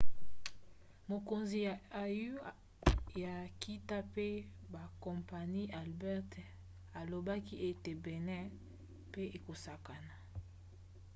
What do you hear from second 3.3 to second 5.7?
nkita mpe bakompani